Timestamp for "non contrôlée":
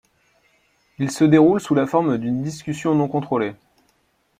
2.95-3.53